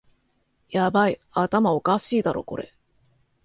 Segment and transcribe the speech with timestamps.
[0.71, 2.73] ヤバい、頭おかしいだろこれ